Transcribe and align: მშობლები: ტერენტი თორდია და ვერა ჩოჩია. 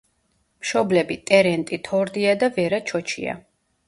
მშობლები: 0.61 1.17
ტერენტი 1.31 1.79
თორდია 1.87 2.33
და 2.45 2.49
ვერა 2.57 2.81
ჩოჩია. 2.93 3.37